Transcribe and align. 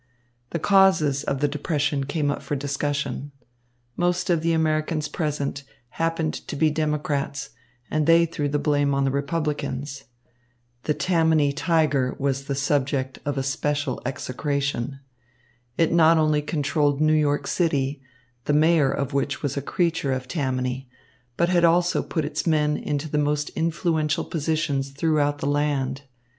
The 0.49 0.57
causes 0.57 1.23
of 1.23 1.41
the 1.41 1.47
depression 1.47 2.05
came 2.05 2.31
up 2.31 2.41
for 2.41 2.55
discussion. 2.55 3.31
Most 3.95 4.31
of 4.31 4.41
the 4.41 4.51
Americans 4.51 5.07
present 5.07 5.61
happened 5.89 6.33
to 6.47 6.55
be 6.55 6.71
Democrats, 6.71 7.51
and 7.91 8.07
they 8.07 8.25
threw 8.25 8.49
the 8.49 8.57
blame 8.57 8.95
on 8.95 9.05
the 9.05 9.11
Republicans. 9.11 10.05
The 10.85 10.95
Tammany 10.95 11.53
Tiger 11.53 12.15
was 12.17 12.45
the 12.45 12.55
subject 12.55 13.19
of 13.25 13.37
especial 13.37 14.01
execration. 14.03 14.99
It 15.77 15.93
not 15.93 16.17
only 16.17 16.41
controlled 16.41 16.99
New 16.99 17.13
York 17.13 17.45
City, 17.45 18.01
the 18.45 18.53
mayor 18.53 18.89
of 18.89 19.13
which 19.13 19.43
was 19.43 19.55
a 19.55 19.61
creature 19.61 20.13
of 20.13 20.27
Tammany, 20.27 20.89
but 21.37 21.49
had 21.49 21.63
also 21.63 22.01
put 22.01 22.25
its 22.25 22.47
men 22.47 22.75
into 22.75 23.07
the 23.07 23.19
most 23.19 23.51
influential 23.51 24.25
positions 24.25 24.89
throughout 24.89 25.37
the 25.37 25.45
land. 25.45 26.05